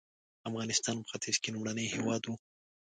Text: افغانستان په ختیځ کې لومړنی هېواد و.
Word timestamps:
افغانستان 0.49 0.95
په 1.01 1.07
ختیځ 1.11 1.35
کې 1.41 1.49
لومړنی 1.53 1.85
هېواد 1.95 2.23
و. 2.25 2.31